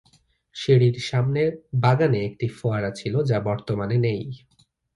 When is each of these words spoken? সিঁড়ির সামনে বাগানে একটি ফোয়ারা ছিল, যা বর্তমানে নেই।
সিঁড়ির 0.55 0.97
সামনে 1.09 1.41
বাগানে 1.75 2.19
একটি 2.25 2.47
ফোয়ারা 2.57 2.91
ছিল, 2.91 3.13
যা 3.23 3.37
বর্তমানে 3.39 3.97
নেই। 3.97 4.21